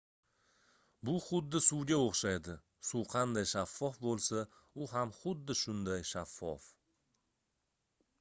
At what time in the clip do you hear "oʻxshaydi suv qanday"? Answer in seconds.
2.05-3.45